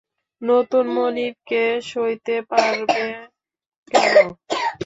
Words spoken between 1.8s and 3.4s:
সইতে পারবে কেন।